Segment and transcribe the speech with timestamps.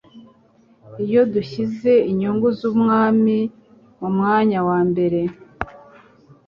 [1.05, 3.37] Iyo dushyize inyungu z'Ubwami
[3.99, 5.19] mu mwanya wa mbere